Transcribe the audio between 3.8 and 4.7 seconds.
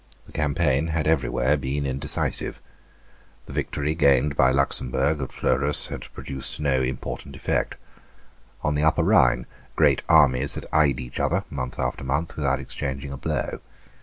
gained by